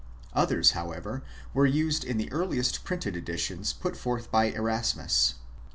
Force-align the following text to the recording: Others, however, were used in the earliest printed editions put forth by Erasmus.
Others, 0.33 0.71
however, 0.71 1.21
were 1.53 1.67
used 1.67 2.03
in 2.03 2.17
the 2.17 2.31
earliest 2.31 2.83
printed 2.83 3.15
editions 3.15 3.71
put 3.71 3.95
forth 3.95 4.31
by 4.31 4.45
Erasmus. 4.45 5.35